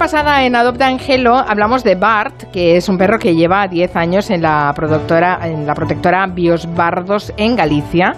Pasada 0.00 0.46
en 0.46 0.56
Adopta 0.56 0.86
Angelo 0.86 1.36
hablamos 1.36 1.84
de 1.84 1.94
Bart, 1.94 2.44
que 2.54 2.78
es 2.78 2.88
un 2.88 2.96
perro 2.96 3.18
que 3.18 3.34
lleva 3.34 3.68
10 3.68 3.96
años 3.96 4.30
en 4.30 4.40
la, 4.40 4.72
productora, 4.74 5.38
en 5.46 5.66
la 5.66 5.74
protectora 5.74 6.26
Bios 6.26 6.74
Bardos 6.74 7.34
en 7.36 7.54
Galicia 7.54 8.14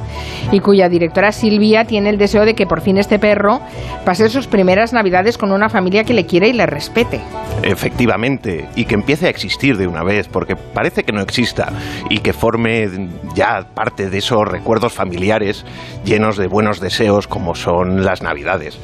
y 0.53 0.61
cuya 0.61 0.89
directora 0.89 1.33
Silvia 1.33 1.85
tiene 1.85 2.11
el 2.11 2.19
deseo 2.19 2.45
de 2.45 2.55
que 2.55 2.69
por 2.69 2.83
fin 2.83 2.99
este 2.99 3.19
perro 3.19 3.61
pase 4.05 4.29
sus 4.29 4.47
primeras 4.47 4.93
navidades 4.93 5.37
con 5.37 5.51
una 5.51 5.69
familia 5.69 6.05
que 6.05 6.15
le 6.15 6.25
quiere 6.25 6.47
y 6.47 6.53
le 6.53 6.67
respete. 6.67 7.21
Efectivamente, 7.63 8.69
y 8.75 8.85
que 8.87 8.95
empiece 8.95 9.27
a 9.27 9.31
existir 9.31 9.77
de 9.77 9.87
una 9.87 10.03
vez, 10.03 10.29
porque 10.29 10.57
parece 10.57 11.05
que 11.05 11.13
no 11.13 11.21
exista, 11.21 11.73
y 12.11 12.19
que 12.19 12.33
forme 12.33 12.89
ya 13.35 13.67
parte 13.75 14.11
de 14.11 14.19
esos 14.19 14.47
recuerdos 14.49 14.93
familiares 14.93 15.65
llenos 16.05 16.37
de 16.37 16.49
buenos 16.49 16.81
deseos 16.81 17.29
como 17.29 17.55
son 17.55 18.05
las 18.05 18.23
navidades. 18.23 18.79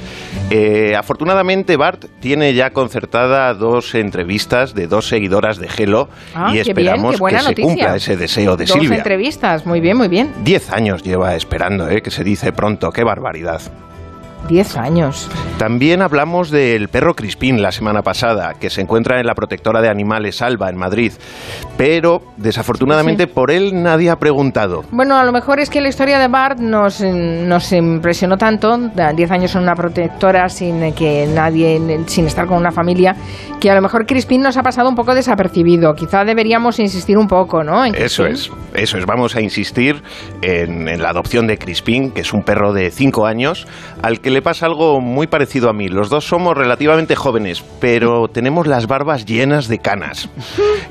Eh, 0.50 0.94
afortunadamente 0.96 1.76
Bart 1.76 2.04
tiene 2.20 2.54
ya 2.54 2.70
concertada 2.88 3.52
dos 3.52 3.94
entrevistas 3.94 4.72
de 4.74 4.86
dos 4.86 5.06
seguidoras 5.08 5.58
de 5.58 5.68
Gelo 5.68 6.08
Ah, 6.34 6.48
y 6.48 6.62
qué 6.62 6.72
bien, 6.72 6.78
esperamos 6.88 7.16
qué 7.20 7.36
que 7.36 7.42
se 7.42 7.54
cumpla 7.54 7.96
ese 7.96 8.16
deseo 8.16 8.56
de 8.56 8.64
Dos 8.64 8.78
Silvia. 8.80 8.96
entrevistas, 8.96 9.66
muy 9.66 9.80
bien, 9.80 9.98
muy 9.98 10.08
bien. 10.08 10.32
Diez 10.42 10.70
años 10.70 11.02
lleva 11.02 11.34
esperando, 11.36 11.86
¿eh? 11.90 12.00
que 12.00 12.10
se 12.10 12.24
dice 12.24 12.50
pronto, 12.52 12.90
qué 12.90 13.04
barbaridad. 13.04 13.60
10 14.48 14.76
años. 14.76 15.28
También 15.58 16.02
hablamos 16.02 16.50
del 16.50 16.88
perro 16.88 17.14
Crispín 17.14 17.60
la 17.62 17.72
semana 17.72 18.02
pasada, 18.02 18.54
que 18.60 18.70
se 18.70 18.80
encuentra 18.80 19.20
en 19.20 19.26
la 19.26 19.34
protectora 19.34 19.80
de 19.80 19.88
animales 19.88 20.40
Alba, 20.42 20.68
en 20.70 20.76
Madrid. 20.76 21.12
Pero, 21.76 22.22
desafortunadamente, 22.36 23.26
por 23.26 23.50
él 23.50 23.82
nadie 23.82 24.10
ha 24.10 24.16
preguntado. 24.16 24.82
Bueno, 24.90 25.16
a 25.16 25.24
lo 25.24 25.32
mejor 25.32 25.60
es 25.60 25.70
que 25.70 25.80
la 25.80 25.88
historia 25.88 26.18
de 26.18 26.28
Bart 26.28 26.58
nos, 26.60 27.00
nos 27.00 27.72
impresionó 27.72 28.36
tanto, 28.36 28.76
da 28.94 29.12
10 29.12 29.30
años 29.30 29.54
en 29.54 29.62
una 29.62 29.74
protectora 29.74 30.48
sin 30.48 30.92
que 30.94 31.26
nadie, 31.26 31.80
sin 32.06 32.26
estar 32.26 32.46
con 32.46 32.58
una 32.58 32.70
familia, 32.70 33.14
que 33.60 33.70
a 33.70 33.74
lo 33.74 33.82
mejor 33.82 34.06
Crispin 34.06 34.42
nos 34.42 34.56
ha 34.56 34.62
pasado 34.62 34.88
un 34.88 34.94
poco 34.94 35.14
desapercibido. 35.14 35.94
Quizá 35.94 36.24
deberíamos 36.24 36.78
insistir 36.78 37.18
un 37.18 37.26
poco, 37.26 37.62
¿no? 37.64 37.84
en 37.84 37.94
Eso 37.94 38.24
Crispín. 38.24 38.58
es, 38.74 38.82
eso 38.82 38.98
es. 38.98 39.06
Vamos 39.06 39.36
a 39.36 39.40
insistir 39.40 40.02
en, 40.42 40.88
en 40.88 41.02
la 41.02 41.10
adopción 41.10 41.46
de 41.46 41.58
Crispín, 41.58 42.10
que 42.12 42.20
es 42.22 42.32
un 42.32 42.42
perro 42.42 42.72
de 42.72 42.90
5 42.90 43.26
años, 43.26 43.66
al 44.02 44.20
que 44.20 44.27
le 44.30 44.42
pasa 44.42 44.66
algo 44.66 45.00
muy 45.00 45.26
parecido 45.26 45.70
a 45.70 45.72
mí. 45.72 45.88
Los 45.88 46.10
dos 46.10 46.26
somos 46.26 46.56
relativamente 46.56 47.14
jóvenes, 47.14 47.64
pero 47.80 48.28
tenemos 48.28 48.66
las 48.66 48.86
barbas 48.86 49.24
llenas 49.24 49.68
de 49.68 49.78
canas. 49.78 50.28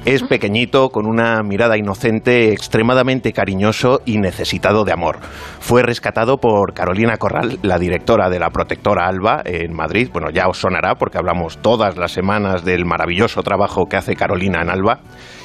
Es 0.06 0.24
pequeñito, 0.24 0.90
con 0.90 1.06
una 1.06 1.44
mirada 1.44 1.78
inocente, 1.78 2.52
extremadamente 2.52 3.34
cariñoso 3.34 4.02
y 4.06 4.18
necesitado 4.18 4.86
de 4.86 4.94
amor. 4.94 5.18
Fue 5.60 5.84
rescatado 5.84 6.38
por 6.38 6.74
Carolina 6.74 7.18
Corral, 7.18 7.60
la 7.62 7.80
directora 7.80 8.30
de 8.30 8.40
la 8.40 8.50
protectora 8.50 9.08
Alba 9.08 9.42
en 9.46 9.74
Madrid. 9.74 10.10
Bueno, 10.12 10.30
ya 10.30 10.48
os 10.48 10.60
sonará 10.60 10.96
porque 10.96 11.18
hablamos 11.18 11.58
todas 11.58 11.98
las 11.98 12.12
semanas 12.12 12.64
del 12.64 12.86
maravilloso 12.86 13.44
trabajo 13.44 13.88
que 13.88 13.98
hace 13.98 14.16
Carolina 14.16 14.62
en 14.62 14.70
Alba. 14.70 15.00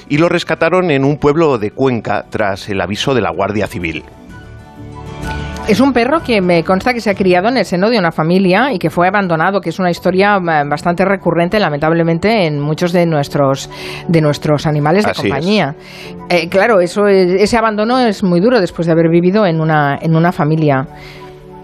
Y 0.08 0.18
lo 0.18 0.28
rescataron 0.28 0.90
en 0.90 1.04
un 1.04 1.16
pueblo 1.16 1.58
de 1.58 1.70
Cuenca 1.70 2.26
tras 2.28 2.68
el 2.68 2.80
aviso 2.80 3.14
de 3.14 3.22
la 3.22 3.30
Guardia 3.30 3.66
Civil. 3.66 4.04
Es 5.68 5.80
un 5.80 5.92
perro 5.92 6.20
que 6.22 6.40
me 6.42 6.64
consta 6.64 6.92
que 6.92 7.00
se 7.00 7.08
ha 7.08 7.14
criado 7.14 7.48
en 7.48 7.56
el 7.56 7.64
seno 7.64 7.88
de 7.88 7.98
una 7.98 8.10
familia 8.12 8.72
y 8.72 8.78
que 8.78 8.90
fue 8.90 9.06
abandonado, 9.08 9.60
que 9.60 9.70
es 9.70 9.78
una 9.78 9.90
historia 9.90 10.36
eh, 10.36 10.64
bastante 10.68 11.04
recurrente, 11.04 11.58
lamentablemente, 11.60 12.46
en 12.46 12.60
muchos 12.60 12.92
de 12.92 13.06
nuestros 13.06 13.70
de 14.08 14.20
nuestros 14.20 14.66
animales 14.66 15.04
de 15.04 15.12
Así 15.12 15.20
es. 15.22 15.32
compañía. 15.32 15.74
Eh, 16.28 16.48
claro, 16.48 16.80
eso 16.80 17.06
es- 17.06 17.40
ese 17.40 17.56
abandono 17.56 17.98
es 18.00 18.22
muy 18.22 18.40
duro 18.40 18.60
después 18.60 18.86
de 18.86 18.92
haber 18.92 19.08
vivido 19.08 19.46
en 19.46 19.60
una 19.60 19.98
en 20.02 20.14
una 20.16 20.32
familia. 20.32 20.86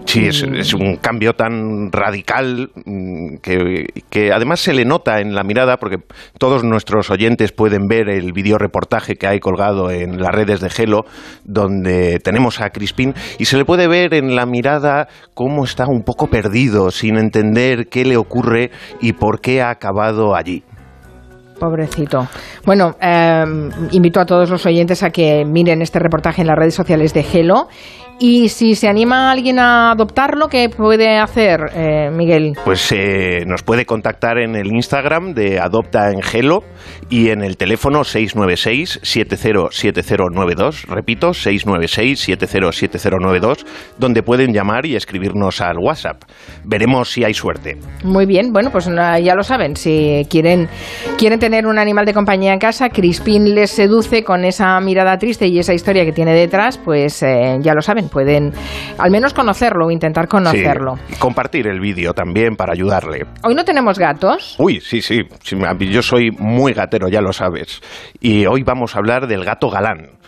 Sí, 0.09 0.25
es, 0.25 0.41
es 0.41 0.73
un 0.73 0.95
cambio 0.95 1.33
tan 1.33 1.91
radical 1.91 2.71
mm, 2.83 3.35
que, 3.43 3.85
que 4.09 4.31
además 4.31 4.59
se 4.59 4.73
le 4.73 4.83
nota 4.83 5.19
en 5.19 5.35
la 5.35 5.43
mirada, 5.43 5.77
porque 5.77 5.97
todos 6.39 6.63
nuestros 6.63 7.11
oyentes 7.11 7.51
pueden 7.51 7.85
ver 7.87 8.09
el 8.09 8.33
videoreportaje 8.33 9.17
que 9.17 9.27
hay 9.27 9.39
colgado 9.39 9.91
en 9.91 10.19
las 10.19 10.33
redes 10.33 10.61
de 10.61 10.71
Gelo, 10.71 11.05
donde 11.43 12.17
tenemos 12.23 12.59
a 12.59 12.71
Crispín, 12.71 13.13
y 13.37 13.45
se 13.45 13.57
le 13.57 13.65
puede 13.65 13.87
ver 13.87 14.15
en 14.15 14.35
la 14.35 14.47
mirada 14.47 15.09
cómo 15.35 15.63
está 15.63 15.85
un 15.87 16.01
poco 16.01 16.25
perdido, 16.25 16.89
sin 16.89 17.15
entender 17.15 17.87
qué 17.87 18.03
le 18.03 18.17
ocurre 18.17 18.71
y 18.99 19.13
por 19.13 19.41
qué 19.41 19.61
ha 19.61 19.69
acabado 19.69 20.35
allí. 20.35 20.63
Pobrecito. 21.59 22.27
Bueno, 22.65 22.95
eh, 22.99 23.43
invito 23.91 24.19
a 24.19 24.25
todos 24.25 24.49
los 24.49 24.65
oyentes 24.65 25.03
a 25.03 25.11
que 25.11 25.45
miren 25.45 25.83
este 25.83 25.99
reportaje 25.99 26.41
en 26.41 26.47
las 26.47 26.57
redes 26.57 26.73
sociales 26.73 27.13
de 27.13 27.21
Gelo. 27.21 27.67
Y 28.21 28.49
si 28.49 28.75
se 28.75 28.89
anima 28.89 29.31
alguien 29.31 29.59
a 29.59 29.91
adoptarlo, 29.91 30.49
¿qué 30.49 30.67
puede 30.67 31.17
hacer, 31.17 31.61
eh, 31.73 32.09
Miguel? 32.11 32.51
Pues 32.65 32.91
eh, 32.91 33.45
nos 33.47 33.63
puede 33.63 33.85
contactar 33.85 34.39
en 34.39 34.57
el 34.57 34.67
Instagram 34.67 35.33
de 35.33 35.57
Adopta 35.59 36.11
en 36.11 36.21
Gelo 36.21 36.65
y 37.09 37.29
en 37.29 37.43
el 37.43 37.55
teléfono 37.55 38.01
696-707092, 38.01 40.85
repito, 40.87 41.29
696-707092, 41.29 43.65
donde 43.97 44.21
pueden 44.21 44.53
llamar 44.53 44.85
y 44.85 44.97
escribirnos 44.97 45.61
al 45.61 45.77
WhatsApp. 45.79 46.21
Veremos 46.65 47.09
si 47.09 47.23
hay 47.23 47.33
suerte. 47.33 47.77
Muy 48.03 48.25
bien, 48.25 48.51
bueno, 48.51 48.69
pues 48.69 48.87
ya 48.87 49.33
lo 49.33 49.43
saben. 49.43 49.77
Si 49.77 50.27
quieren, 50.29 50.67
quieren 51.17 51.39
tener 51.39 51.65
un 51.65 51.79
animal 51.79 52.05
de 52.05 52.13
compañía 52.13 52.51
en 52.51 52.59
casa, 52.59 52.89
Crispin 52.89 53.55
les 53.55 53.71
seduce 53.71 54.25
con 54.25 54.43
esa 54.43 54.77
mirada 54.81 55.17
triste 55.17 55.47
y 55.47 55.59
esa 55.59 55.73
historia 55.73 56.03
que 56.03 56.11
tiene 56.11 56.33
detrás, 56.33 56.77
pues 56.77 57.23
eh, 57.23 57.59
ya 57.61 57.73
lo 57.73 57.81
saben, 57.81 58.08
pueden 58.09 58.51
al 58.97 59.11
menos 59.11 59.33
conocerlo 59.33 59.87
o 59.87 59.91
intentar 59.91 60.27
conocerlo. 60.27 60.97
Sí, 61.07 61.13
y 61.13 61.19
compartir 61.19 61.67
el 61.67 61.79
vídeo 61.79 62.13
también 62.13 62.55
para 62.55 62.73
ayudarle. 62.73 63.25
Hoy 63.43 63.55
no 63.55 63.63
tenemos 63.63 63.97
gatos. 63.97 64.55
Uy, 64.59 64.79
sí, 64.81 65.01
sí, 65.01 65.21
yo 65.79 66.01
soy 66.01 66.31
muy 66.31 66.73
gatero, 66.73 67.07
ya 67.07 67.21
lo 67.21 67.31
sabes. 67.31 67.81
Y 68.19 68.45
hoy 68.45 68.63
vamos 68.63 68.95
a 68.95 68.99
hablar 68.99 69.27
del 69.27 69.45
gato 69.45 69.69
galán. 69.69 70.18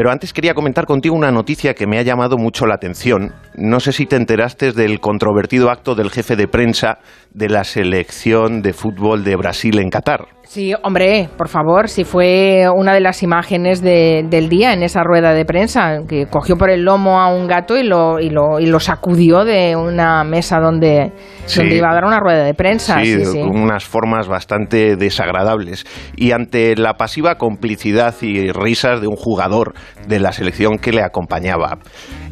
Pero 0.00 0.10
antes 0.10 0.32
quería 0.32 0.54
comentar 0.54 0.86
contigo 0.86 1.14
una 1.14 1.30
noticia 1.30 1.74
que 1.74 1.86
me 1.86 1.98
ha 1.98 2.02
llamado 2.02 2.38
mucho 2.38 2.64
la 2.64 2.74
atención. 2.74 3.34
No 3.54 3.80
sé 3.80 3.92
si 3.92 4.06
te 4.06 4.16
enteraste 4.16 4.72
del 4.72 4.98
controvertido 4.98 5.68
acto 5.70 5.94
del 5.94 6.08
jefe 6.08 6.36
de 6.36 6.48
prensa 6.48 7.00
de 7.34 7.50
la 7.50 7.64
selección 7.64 8.62
de 8.62 8.72
fútbol 8.72 9.24
de 9.24 9.36
Brasil 9.36 9.78
en 9.78 9.90
Qatar. 9.90 10.20
Sí, 10.44 10.72
hombre, 10.82 11.28
por 11.36 11.48
favor, 11.48 11.88
si 11.88 12.02
fue 12.02 12.64
una 12.74 12.92
de 12.92 13.00
las 13.00 13.22
imágenes 13.22 13.82
de- 13.82 14.24
del 14.28 14.48
día 14.48 14.72
en 14.72 14.82
esa 14.82 15.04
rueda 15.04 15.32
de 15.32 15.44
prensa, 15.44 15.98
que 16.08 16.26
cogió 16.26 16.56
por 16.56 16.70
el 16.70 16.82
lomo 16.82 17.20
a 17.20 17.32
un 17.32 17.46
gato 17.46 17.76
y 17.78 17.84
lo, 17.84 18.18
y 18.18 18.30
lo, 18.30 18.58
y 18.58 18.66
lo 18.66 18.80
sacudió 18.80 19.44
de 19.44 19.76
una 19.76 20.24
mesa 20.24 20.58
donde, 20.58 21.12
Sí. 21.46 21.60
donde 21.60 21.76
iba 21.76 21.90
a 21.90 21.94
dar 21.94 22.04
una 22.04 22.18
rueda 22.18 22.42
de 22.42 22.54
prensa. 22.54 22.98
Sí, 23.00 23.24
sí. 23.26 23.38
unas 23.38 23.84
formas 23.84 24.26
bastante 24.26 24.96
desagradables. 24.96 25.84
Y 26.16 26.32
ante 26.32 26.74
la 26.74 26.94
pasiva 26.94 27.36
complicidad 27.36 28.12
y 28.20 28.50
risas 28.50 29.00
de 29.00 29.06
un 29.06 29.14
jugador 29.16 29.74
de 30.06 30.18
la 30.18 30.32
selección 30.32 30.78
que 30.78 30.92
le 30.92 31.02
acompañaba. 31.02 31.78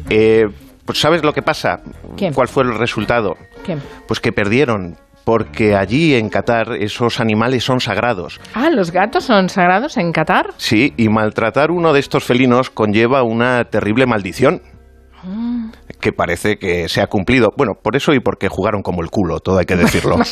Eh, 0.09 0.45
pues 0.85 0.99
¿sabes 0.99 1.23
lo 1.23 1.33
que 1.33 1.41
pasa? 1.41 1.81
¿Qué? 2.17 2.31
¿Cuál 2.31 2.47
fue 2.47 2.63
el 2.63 2.77
resultado? 2.77 3.35
¿Qué? 3.63 3.77
Pues 4.07 4.19
que 4.19 4.31
perdieron. 4.31 4.97
Porque 5.25 5.75
allí 5.75 6.15
en 6.15 6.29
Qatar 6.29 6.73
esos 6.79 7.19
animales 7.19 7.63
son 7.63 7.79
sagrados. 7.79 8.39
Ah, 8.55 8.71
¿los 8.71 8.91
gatos 8.91 9.25
son 9.25 9.49
sagrados 9.49 9.97
en 9.97 10.11
Qatar? 10.11 10.47
Sí, 10.57 10.93
y 10.97 11.09
maltratar 11.09 11.69
uno 11.69 11.93
de 11.93 11.99
estos 11.99 12.23
felinos 12.23 12.71
conlleva 12.71 13.21
una 13.21 13.65
terrible 13.65 14.07
maldición. 14.07 14.61
Que 15.99 16.11
parece 16.11 16.57
que 16.57 16.87
se 16.87 17.01
ha 17.01 17.07
cumplido. 17.07 17.49
Bueno, 17.57 17.73
por 17.81 17.95
eso 17.95 18.13
y 18.13 18.19
porque 18.19 18.47
jugaron 18.47 18.81
como 18.81 19.01
el 19.01 19.09
culo, 19.09 19.39
todo 19.39 19.59
hay 19.59 19.65
que 19.65 19.75
decirlo. 19.75 20.17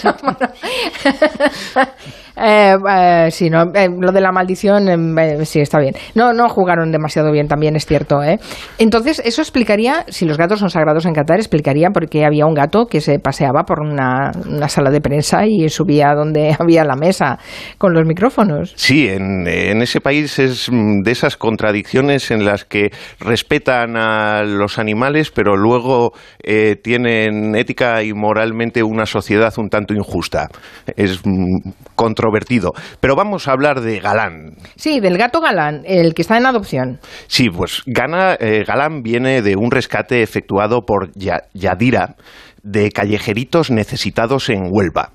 Eh, 2.39 2.75
eh, 2.87 3.27
sí, 3.31 3.49
no, 3.49 3.63
eh, 3.73 3.89
lo 3.89 4.11
de 4.11 4.21
la 4.21 4.31
maldición, 4.31 4.87
em, 4.89 5.17
eh, 5.17 5.45
sí, 5.45 5.59
está 5.59 5.79
bien. 5.79 5.95
No, 6.13 6.33
no 6.33 6.49
jugaron 6.49 6.91
demasiado 6.91 7.31
bien, 7.31 7.47
también 7.47 7.75
es 7.75 7.85
cierto. 7.85 8.21
¿eh? 8.21 8.37
Entonces, 8.77 9.21
eso 9.25 9.41
explicaría, 9.41 10.05
si 10.09 10.25
los 10.25 10.37
gatos 10.37 10.59
son 10.59 10.69
sagrados 10.69 11.05
en 11.05 11.13
Qatar, 11.13 11.39
explicaría 11.39 11.89
por 11.89 12.07
qué 12.07 12.25
había 12.25 12.45
un 12.45 12.53
gato 12.53 12.85
que 12.85 13.01
se 13.01 13.19
paseaba 13.19 13.63
por 13.63 13.79
una, 13.79 14.31
una 14.45 14.69
sala 14.69 14.91
de 14.91 15.01
prensa 15.01 15.47
y 15.47 15.67
subía 15.69 16.13
donde 16.13 16.55
había 16.59 16.83
la 16.83 16.95
mesa 16.95 17.39
con 17.79 17.93
los 17.93 18.05
micrófonos. 18.05 18.73
Sí, 18.75 19.07
en, 19.07 19.47
en 19.47 19.81
ese 19.81 19.99
país 19.99 20.37
es 20.37 20.69
mm, 20.71 21.01
de 21.01 21.11
esas 21.11 21.37
contradicciones 21.37 22.29
en 22.29 22.45
las 22.45 22.65
que 22.65 22.91
respetan 23.19 23.97
a 23.97 24.43
los 24.43 24.77
animales, 24.77 25.26
pero 25.31 25.55
luego 25.55 26.13
eh, 26.43 26.75
tienen 26.81 27.55
ética 27.55 28.03
y 28.03 28.13
moralmente 28.13 28.83
una 28.83 29.05
sociedad 29.05 29.53
un 29.57 29.69
tanto 29.69 29.93
injusta. 29.93 30.47
Es 30.95 31.21
mm, 31.25 31.69
controvertido. 31.95 32.73
Pero 32.99 33.15
vamos 33.15 33.47
a 33.47 33.51
hablar 33.51 33.81
de 33.81 33.99
Galán. 33.99 34.55
Sí, 34.75 34.99
del 34.99 35.17
gato 35.17 35.41
galán, 35.41 35.81
el 35.85 36.13
que 36.13 36.21
está 36.21 36.37
en 36.37 36.45
adopción. 36.45 36.99
Sí, 37.27 37.49
pues 37.49 37.83
Gana, 37.85 38.35
eh, 38.39 38.63
Galán 38.65 39.01
viene 39.01 39.41
de 39.41 39.55
un 39.55 39.71
rescate 39.71 40.21
efectuado 40.21 40.81
por 40.85 41.11
Ya- 41.15 41.43
Yadira 41.53 42.15
de 42.63 42.91
callejeritos 42.91 43.71
necesitados 43.71 44.49
en 44.49 44.67
Huelva 44.69 45.11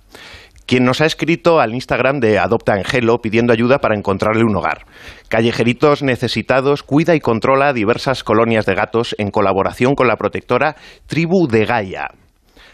quien 0.67 0.85
nos 0.85 1.00
ha 1.00 1.06
escrito 1.06 1.61
al 1.61 1.75
Instagram 1.75 2.20
de 2.20 2.38
Adopta 2.38 2.75
Angelo 2.75 3.19
pidiendo 3.19 3.53
ayuda 3.53 3.79
para 3.79 3.97
encontrarle 3.97 4.44
un 4.44 4.56
hogar. 4.56 4.87
Callejeritos 5.29 6.03
Necesitados 6.03 6.82
cuida 6.82 7.14
y 7.14 7.20
controla 7.20 7.73
diversas 7.73 8.25
colonias 8.25 8.67
de 8.67 8.75
gatos 8.75 9.14
en 9.19 9.31
colaboración 9.31 9.94
con 9.94 10.09
la 10.09 10.17
protectora 10.17 10.76
Tribu 11.06 11.49
de 11.49 11.64
Gaia. 11.64 12.22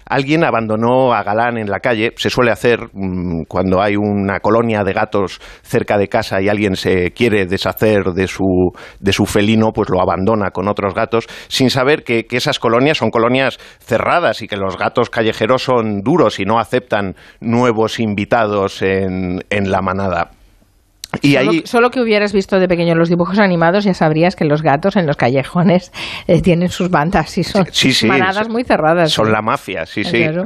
Alguien 0.08 0.44
abandonó 0.44 1.12
a 1.12 1.22
Galán 1.22 1.58
en 1.58 1.70
la 1.70 1.80
calle. 1.80 2.12
Se 2.16 2.30
suele 2.30 2.50
hacer 2.50 2.80
mm, 2.92 3.44
cuando 3.48 3.80
hay 3.82 3.96
una 3.96 4.40
colonia 4.40 4.82
de 4.82 4.92
gatos 4.92 5.40
cerca 5.62 5.98
de 5.98 6.08
casa 6.08 6.40
y 6.40 6.48
alguien 6.48 6.76
se 6.76 7.12
quiere 7.12 7.46
deshacer 7.46 8.12
de 8.14 8.26
su, 8.26 8.72
de 9.00 9.12
su 9.12 9.26
felino, 9.26 9.72
pues 9.72 9.88
lo 9.90 10.00
abandona 10.00 10.50
con 10.50 10.68
otros 10.68 10.94
gatos, 10.94 11.26
sin 11.48 11.70
saber 11.70 12.04
que, 12.04 12.24
que 12.24 12.36
esas 12.36 12.58
colonias 12.58 12.98
son 12.98 13.10
colonias 13.10 13.58
cerradas 13.80 14.42
y 14.42 14.48
que 14.48 14.56
los 14.56 14.76
gatos 14.76 15.10
callejeros 15.10 15.62
son 15.62 16.00
duros 16.00 16.40
y 16.40 16.44
no 16.44 16.58
aceptan 16.58 17.14
nuevos 17.40 18.00
invitados 18.00 18.82
en, 18.82 19.44
en 19.50 19.70
la 19.70 19.82
manada. 19.82 20.37
Y 21.22 21.32
solo, 21.32 21.50
ahí... 21.50 21.62
solo, 21.64 21.90
que 21.90 22.00
hubieras 22.00 22.34
visto 22.34 22.58
de 22.60 22.68
pequeño 22.68 22.94
los 22.94 23.08
dibujos 23.08 23.38
animados 23.38 23.84
ya 23.84 23.94
sabrías 23.94 24.36
que 24.36 24.44
los 24.44 24.62
gatos 24.62 24.96
en 24.96 25.06
los 25.06 25.16
callejones 25.16 25.90
eh, 26.26 26.42
tienen 26.42 26.68
sus 26.68 26.90
bandas 26.90 27.38
y 27.38 27.44
son 27.44 27.64
sí, 27.72 27.92
sí, 27.92 28.06
manadas 28.06 28.48
muy 28.50 28.62
cerradas. 28.62 29.10
Son 29.10 29.32
la 29.32 29.40
mafia, 29.40 29.86
sí, 29.86 30.04
sí. 30.04 30.18
Claro. 30.18 30.44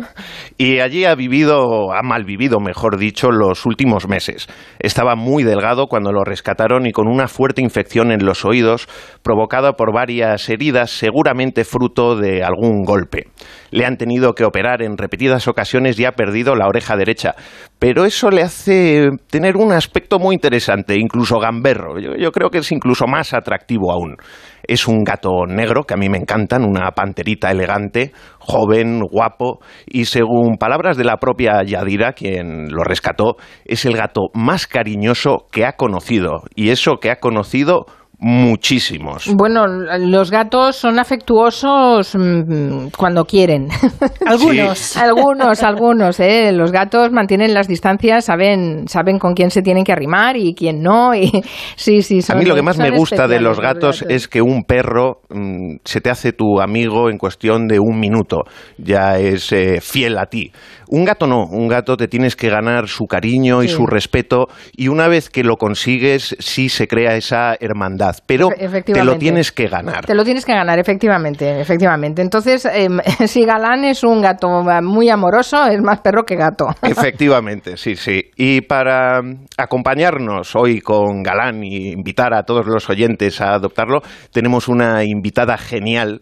Y 0.58 0.78
allí 0.78 1.04
ha 1.04 1.16
vivido, 1.16 1.92
ha 1.92 2.02
malvivido, 2.02 2.60
mejor 2.60 2.96
dicho, 2.96 3.30
los 3.30 3.66
últimos 3.66 4.06
meses. 4.06 4.46
Estaba 4.78 5.16
muy 5.16 5.42
delgado 5.42 5.86
cuando 5.88 6.12
lo 6.12 6.22
rescataron 6.22 6.86
y 6.86 6.92
con 6.92 7.08
una 7.08 7.26
fuerte 7.26 7.60
infección 7.60 8.12
en 8.12 8.24
los 8.24 8.44
oídos 8.44 8.88
provocada 9.22 9.72
por 9.72 9.92
varias 9.92 10.48
heridas, 10.48 10.90
seguramente 10.90 11.64
fruto 11.64 12.14
de 12.14 12.44
algún 12.44 12.84
golpe. 12.84 13.24
Le 13.70 13.84
han 13.84 13.96
tenido 13.96 14.34
que 14.34 14.44
operar 14.44 14.82
en 14.82 14.96
repetidas 14.96 15.48
ocasiones 15.48 15.98
y 15.98 16.04
ha 16.04 16.12
perdido 16.12 16.54
la 16.54 16.66
oreja 16.66 16.96
derecha. 16.96 17.34
Pero 17.82 18.04
eso 18.04 18.30
le 18.30 18.42
hace 18.42 19.10
tener 19.28 19.56
un 19.56 19.72
aspecto 19.72 20.20
muy 20.20 20.36
interesante, 20.36 20.94
incluso 20.96 21.40
gamberro. 21.40 21.98
Yo, 21.98 22.30
creo 22.30 22.48
que 22.48 22.58
es 22.58 22.70
incluso 22.70 23.08
más 23.08 23.34
atractivo 23.34 23.90
aún. 23.90 24.18
Es 24.62 24.86
un 24.86 25.02
gato 25.02 25.46
negro, 25.48 25.82
que 25.82 25.94
a 25.94 25.96
mí 25.96 26.08
me 26.08 26.18
encantan, 26.18 26.62
una 26.62 26.92
panterita 26.92 27.50
elegante, 27.50 28.12
joven, 28.38 29.00
guapo, 29.00 29.58
y 29.84 30.04
según 30.04 30.58
palabras 30.58 30.96
de 30.96 31.02
la 31.02 31.16
propia 31.16 31.64
Yadira, 31.64 32.12
quien 32.12 32.68
lo 32.68 32.84
rescató, 32.84 33.34
es 33.64 33.84
el 33.84 33.96
gato 33.96 34.28
más 34.32 34.68
cariñoso 34.68 35.48
que 35.50 35.66
ha 35.66 35.72
conocido. 35.72 36.44
Y 36.54 36.68
eso 36.68 36.98
que 37.00 37.10
ha 37.10 37.16
conocido 37.16 37.86
muchísimos. 38.22 39.28
Bueno, 39.34 39.66
los 39.66 40.30
gatos 40.30 40.76
son 40.76 41.00
afectuosos 41.00 42.14
mmm, 42.14 42.86
cuando 42.96 43.24
quieren. 43.24 43.66
algunos. 44.26 44.78
Sí. 44.78 44.98
algunos, 45.00 45.62
algunos. 45.64 46.20
¿eh? 46.20 46.52
Los 46.52 46.70
gatos 46.70 47.10
mantienen 47.10 47.52
las 47.52 47.66
distancias, 47.66 48.24
saben, 48.26 48.86
saben 48.86 49.18
con 49.18 49.34
quién 49.34 49.50
se 49.50 49.60
tienen 49.60 49.82
que 49.82 49.90
arrimar 49.90 50.36
y 50.36 50.54
quién 50.54 50.82
no. 50.82 51.16
Y, 51.16 51.32
sí, 51.76 52.02
sí, 52.02 52.22
son, 52.22 52.36
A 52.36 52.38
mí 52.38 52.46
lo 52.46 52.54
que 52.54 52.62
más 52.62 52.78
me 52.78 52.92
gusta 52.92 53.26
de 53.26 53.40
los 53.40 53.58
gatos, 53.58 54.02
los 54.02 54.02
gatos, 54.02 54.14
es 54.14 54.28
que 54.28 54.40
un 54.40 54.62
perro 54.62 55.22
mmm, 55.28 55.78
se 55.84 56.00
te 56.00 56.08
hace 56.08 56.32
tu 56.32 56.60
amigo 56.60 57.10
en 57.10 57.18
cuestión 57.18 57.66
de 57.66 57.80
un 57.80 57.98
minuto. 57.98 58.44
Ya 58.78 59.18
es 59.18 59.50
eh, 59.50 59.80
fiel 59.80 60.16
a 60.16 60.26
ti. 60.26 60.52
Un 60.92 61.06
gato 61.06 61.26
no, 61.26 61.46
un 61.46 61.68
gato 61.68 61.96
te 61.96 62.06
tienes 62.06 62.36
que 62.36 62.50
ganar 62.50 62.86
su 62.86 63.06
cariño 63.06 63.62
y 63.62 63.68
su 63.68 63.86
respeto 63.86 64.48
y 64.76 64.88
una 64.88 65.08
vez 65.08 65.30
que 65.30 65.42
lo 65.42 65.56
consigues 65.56 66.36
sí 66.38 66.68
se 66.68 66.86
crea 66.86 67.16
esa 67.16 67.56
hermandad, 67.58 68.16
pero 68.26 68.50
te 68.84 69.02
lo 69.02 69.16
tienes 69.16 69.52
que 69.52 69.68
ganar. 69.68 70.04
Te 70.04 70.14
lo 70.14 70.22
tienes 70.22 70.44
que 70.44 70.52
ganar, 70.52 70.78
efectivamente, 70.78 71.58
efectivamente. 71.62 72.20
Entonces, 72.20 72.66
eh, 72.66 72.90
si 73.26 73.46
Galán 73.46 73.86
es 73.86 74.04
un 74.04 74.20
gato 74.20 74.48
muy 74.82 75.08
amoroso, 75.08 75.64
es 75.64 75.80
más 75.80 76.02
perro 76.02 76.24
que 76.24 76.36
gato. 76.36 76.66
Efectivamente, 76.82 77.78
sí, 77.78 77.96
sí. 77.96 78.24
Y 78.36 78.60
para 78.60 79.22
acompañarnos 79.56 80.54
hoy 80.54 80.82
con 80.82 81.22
Galán 81.22 81.64
y 81.64 81.92
invitar 81.92 82.34
a 82.34 82.42
todos 82.42 82.66
los 82.66 82.90
oyentes 82.90 83.40
a 83.40 83.54
adoptarlo, 83.54 84.02
tenemos 84.30 84.68
una 84.68 85.04
invitada 85.04 85.56
genial 85.56 86.20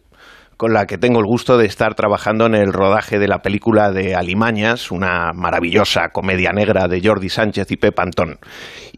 con 0.60 0.74
la 0.74 0.84
que 0.84 0.98
tengo 0.98 1.20
el 1.20 1.24
gusto 1.24 1.56
de 1.56 1.64
estar 1.64 1.94
trabajando 1.94 2.44
en 2.44 2.54
el 2.54 2.74
rodaje 2.74 3.18
de 3.18 3.26
la 3.26 3.38
película 3.38 3.92
de 3.92 4.14
Alimañas, 4.14 4.90
una 4.90 5.32
maravillosa 5.34 6.10
comedia 6.12 6.52
negra 6.52 6.86
de 6.86 7.00
Jordi 7.02 7.30
Sánchez 7.30 7.70
y 7.70 7.78
Pep 7.78 7.98
Antón. 7.98 8.36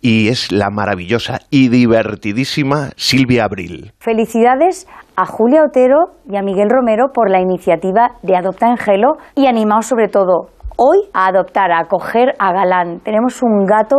Y 0.00 0.26
es 0.26 0.50
la 0.50 0.70
maravillosa 0.70 1.38
y 1.50 1.68
divertidísima 1.68 2.90
Silvia 2.96 3.44
Abril. 3.44 3.92
Felicidades 4.00 4.88
a 5.14 5.24
Julia 5.24 5.62
Otero 5.62 5.98
y 6.28 6.36
a 6.36 6.42
Miguel 6.42 6.68
Romero 6.68 7.12
por 7.14 7.30
la 7.30 7.40
iniciativa 7.40 8.08
de 8.22 8.34
Adopta 8.34 8.66
Angelo 8.66 9.18
y 9.36 9.46
animaos 9.46 9.86
sobre 9.86 10.08
todo 10.08 10.48
hoy 10.84 10.98
a 11.14 11.28
adoptar, 11.28 11.70
a 11.70 11.80
acoger 11.80 12.34
a 12.38 12.52
Galán. 12.52 12.98
Tenemos 13.00 13.40
un 13.42 13.64
gato 13.64 13.96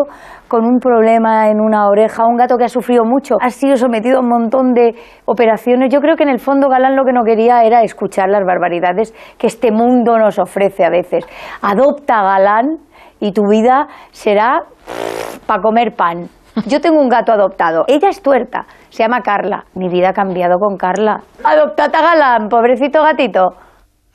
con 0.50 0.66
un 0.66 0.80
problema 0.80 1.48
en 1.48 1.62
una 1.62 1.88
oreja, 1.88 2.26
un 2.26 2.36
gato 2.36 2.58
que 2.58 2.66
ha 2.66 2.70
sufrido 2.70 3.06
mucho, 3.06 3.36
ha 3.40 3.50
sido 3.50 3.78
sometido 3.78 4.18
a 4.18 4.20
un 4.20 4.28
montón 4.28 4.74
de 4.74 4.94
operaciones. 5.26 5.94
Yo 5.94 6.02
creo 6.02 6.18
que 6.18 6.24
en 6.24 6.30
el 6.30 6.40
fondo 6.40 6.68
Galán 6.68 6.98
lo 6.98 7.06
que 7.06 7.14
no 7.14 7.24
quería 7.24 7.64
era 7.64 7.84
escuchar 7.84 8.30
las 8.30 8.44
barbaridades 8.46 9.14
que 9.38 9.48
este 9.48 9.72
mundo 9.72 10.18
nos 10.18 10.38
ofrece 10.40 10.84
a 10.84 10.90
veces. 10.90 11.26
Adopta 11.62 12.20
a 12.20 12.24
Galán 12.24 12.80
y 13.22 13.32
tu 13.32 13.44
vida 13.50 13.88
será 14.12 14.64
para 15.48 15.62
comer 15.62 15.96
pan. 15.96 16.28
Yo 16.68 16.82
tengo 16.82 17.02
un 17.02 17.10
gato 17.10 17.32
adoptado. 17.32 17.86
Ella 17.88 18.10
es 18.10 18.22
tuerta. 18.22 18.66
Se 18.90 19.02
llama 19.02 19.22
Carla. 19.22 19.66
Mi 19.74 19.88
vida 19.90 20.10
ha 20.10 20.14
cambiado 20.14 20.60
con 20.60 20.78
Carla. 20.78 21.22
Adoptad 21.44 21.96
a 21.96 22.02
Galán, 22.02 22.50
pobrecito 22.50 23.02
gatito. 23.02 23.56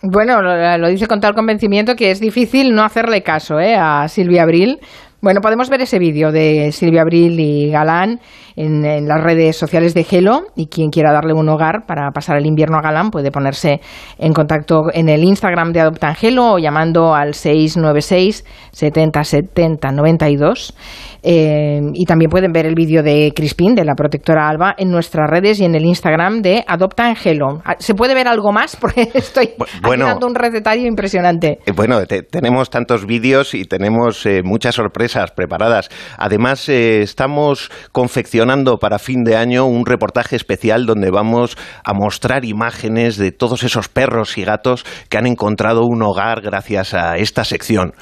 Bueno, 0.00 0.40
lo, 0.42 0.88
dice 0.88 1.08
con 1.08 1.18
tal 1.18 1.34
convencimiento 1.34 1.96
que 1.96 2.12
es 2.12 2.20
difícil 2.20 2.72
no 2.72 2.84
hacerle 2.84 3.24
caso 3.24 3.58
¿eh? 3.58 3.74
a 3.74 4.06
Silvia 4.06 4.44
Abril. 4.44 4.78
Bueno, 5.20 5.40
podemos 5.40 5.68
ver 5.68 5.80
ese 5.80 5.98
vídeo 5.98 6.30
de 6.30 6.70
Silvia 6.70 7.02
Abril 7.02 7.40
y 7.40 7.70
Galán 7.70 8.20
en, 8.54 8.84
en, 8.84 9.08
las 9.08 9.20
redes 9.20 9.56
sociales 9.56 9.92
de 9.92 10.04
Gelo 10.04 10.42
y 10.54 10.68
quien 10.68 10.90
quiera 10.90 11.12
darle 11.12 11.32
un 11.32 11.48
hogar 11.48 11.86
para 11.88 12.12
pasar 12.12 12.36
el 12.36 12.46
invierno 12.46 12.78
a 12.78 12.82
Galán 12.82 13.10
puede 13.10 13.32
ponerse 13.32 13.80
en 14.16 14.32
contacto 14.32 14.84
en 14.92 15.08
el 15.08 15.24
Instagram 15.24 15.72
de 15.72 15.80
Adopta 15.80 16.06
Angelo 16.06 16.52
o 16.52 16.58
llamando 16.60 17.16
al 17.16 17.34
696 17.34 18.44
70 18.70 19.24
70 19.24 19.90
92 19.90 20.76
eh, 21.24 21.80
y 21.94 22.04
también 22.04 22.30
pueden 22.30 22.52
ver 22.52 22.66
el 22.66 22.76
vídeo 22.76 23.02
de 23.02 23.32
Crispin, 23.34 23.74
de 23.74 23.84
la 23.84 23.94
protectora 23.96 24.48
Alba, 24.48 24.76
en 24.78 24.88
nuestras 24.88 25.28
redes 25.28 25.58
y 25.58 25.64
en 25.64 25.74
el 25.74 25.84
Instagram 25.84 26.42
de 26.42 26.64
Adopta 26.64 27.06
Angelo. 27.06 27.60
¿Se 27.80 27.94
puede 27.94 28.14
ver 28.14 28.28
algo 28.28 28.52
más? 28.52 28.76
Porque 28.80 29.08
estoy 29.14 29.50
bueno, 29.82 30.06
dando 30.06 30.28
un 30.28 30.36
recetario 30.36 30.86
impresionante. 30.86 31.58
Eh, 31.66 31.72
bueno, 31.74 32.06
te, 32.06 32.22
tenemos 32.22 32.70
tantos 32.70 33.04
vídeos 33.04 33.54
y 33.54 33.64
tenemos 33.64 34.24
eh, 34.26 34.42
muchas 34.44 34.76
sorpresas 34.76 35.07
preparadas. 35.34 35.88
Además, 36.16 36.68
eh, 36.68 37.02
estamos 37.02 37.70
confeccionando 37.92 38.78
para 38.78 38.98
fin 38.98 39.24
de 39.24 39.36
año 39.36 39.66
un 39.66 39.86
reportaje 39.86 40.36
especial 40.36 40.86
donde 40.86 41.10
vamos 41.10 41.56
a 41.84 41.94
mostrar 41.94 42.44
imágenes 42.44 43.16
de 43.16 43.32
todos 43.32 43.62
esos 43.62 43.88
perros 43.88 44.38
y 44.38 44.44
gatos 44.44 44.84
que 45.08 45.18
han 45.18 45.26
encontrado 45.26 45.84
un 45.84 46.02
hogar 46.02 46.40
gracias 46.40 46.94
a 46.94 47.16
esta 47.16 47.44
sección 47.44 47.94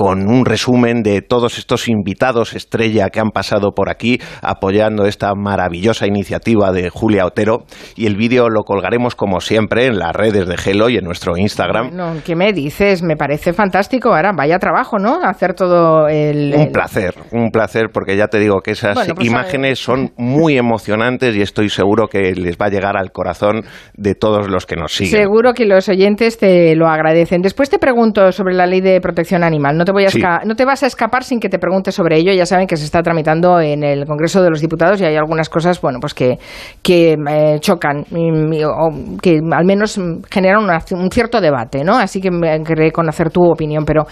con 0.00 0.30
un 0.30 0.46
resumen 0.46 1.02
de 1.02 1.20
todos 1.20 1.58
estos 1.58 1.86
invitados 1.86 2.54
estrella 2.54 3.10
que 3.10 3.20
han 3.20 3.32
pasado 3.32 3.72
por 3.72 3.90
aquí 3.90 4.18
apoyando 4.40 5.04
esta 5.04 5.34
maravillosa 5.34 6.06
iniciativa 6.06 6.72
de 6.72 6.88
Julia 6.88 7.26
Otero 7.26 7.64
y 7.96 8.06
el 8.06 8.16
vídeo 8.16 8.48
lo 8.48 8.62
colgaremos 8.62 9.14
como 9.14 9.42
siempre 9.42 9.84
en 9.84 9.98
las 9.98 10.16
redes 10.16 10.48
de 10.48 10.56
Gelo 10.56 10.88
y 10.88 10.96
en 10.96 11.04
nuestro 11.04 11.36
Instagram. 11.36 11.88
Bueno, 11.88 12.14
¿Qué 12.24 12.34
me 12.34 12.54
dices? 12.54 13.02
Me 13.02 13.14
parece 13.14 13.52
fantástico. 13.52 14.14
Ahora, 14.14 14.32
vaya 14.34 14.58
trabajo, 14.58 14.98
¿no? 14.98 15.20
Hacer 15.22 15.52
todo 15.52 16.08
el... 16.08 16.54
Un 16.56 16.72
placer, 16.72 17.14
un 17.32 17.50
placer 17.50 17.90
porque 17.92 18.16
ya 18.16 18.28
te 18.28 18.38
digo 18.38 18.62
que 18.62 18.70
esas 18.70 18.94
bueno, 18.94 19.14
pues 19.14 19.26
imágenes 19.26 19.80
son 19.80 20.12
muy 20.16 20.56
emocionantes 20.56 21.36
y 21.36 21.42
estoy 21.42 21.68
seguro 21.68 22.08
que 22.08 22.34
les 22.34 22.56
va 22.56 22.68
a 22.68 22.70
llegar 22.70 22.96
al 22.96 23.12
corazón 23.12 23.64
de 23.98 24.14
todos 24.14 24.48
los 24.48 24.64
que 24.64 24.76
nos 24.76 24.94
siguen. 24.94 25.20
Seguro 25.20 25.52
que 25.52 25.66
los 25.66 25.90
oyentes 25.90 26.38
te 26.38 26.74
lo 26.74 26.88
agradecen. 26.88 27.42
Después 27.42 27.68
te 27.68 27.78
pregunto 27.78 28.32
sobre 28.32 28.54
la 28.54 28.64
ley 28.64 28.80
de 28.80 28.98
protección 29.02 29.44
animal. 29.44 29.76
No 29.76 29.89
te, 29.90 29.92
voy 29.92 30.04
a 30.04 30.10
sí. 30.10 30.22
no 30.46 30.54
te 30.54 30.64
vas 30.64 30.82
a 30.82 30.86
escapar 30.86 31.24
sin 31.24 31.40
que 31.40 31.48
te 31.48 31.58
pregunte 31.58 31.92
sobre 31.92 32.18
ello. 32.18 32.32
Ya 32.32 32.46
saben 32.46 32.66
que 32.66 32.76
se 32.76 32.84
está 32.84 33.02
tramitando 33.02 33.60
en 33.60 33.82
el 33.82 34.06
Congreso 34.06 34.42
de 34.42 34.50
los 34.50 34.60
Diputados 34.60 35.00
y 35.00 35.04
hay 35.04 35.16
algunas 35.16 35.48
cosas, 35.48 35.80
bueno, 35.80 35.98
pues 36.00 36.14
que, 36.14 36.38
que 36.82 37.12
eh, 37.12 37.58
chocan 37.60 38.04
y, 38.10 38.62
o 38.64 39.18
que 39.20 39.40
al 39.50 39.64
menos 39.64 40.00
generan 40.30 40.64
una, 40.64 40.78
un 40.92 41.10
cierto 41.10 41.40
debate, 41.40 41.84
¿no? 41.84 41.96
Así 41.96 42.20
que 42.20 42.30
me 42.30 42.62
querré 42.62 42.92
conocer 42.92 43.30
tu 43.30 43.42
opinión, 43.44 43.84
pero 43.84 44.06